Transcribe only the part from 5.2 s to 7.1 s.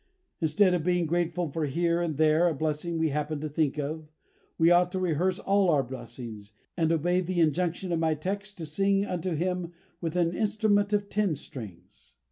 all our blessings, and